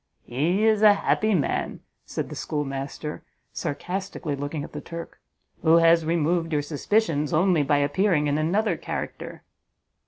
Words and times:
"He 0.23 0.65
is 0.65 0.81
a 0.81 0.95
happy 0.95 1.35
man," 1.35 1.81
said 2.07 2.29
the 2.29 2.35
schoolmaster, 2.35 3.21
sarcastically 3.53 4.35
looking 4.35 4.63
at 4.63 4.71
the 4.73 4.81
Turk, 4.81 5.19
"who 5.61 5.75
has 5.77 6.05
removed 6.07 6.51
your 6.51 6.63
suspicions 6.63 7.33
only 7.33 7.61
by 7.61 7.77
appearing 7.77 8.25
in 8.25 8.39
another 8.39 8.77
character!" 8.77 9.43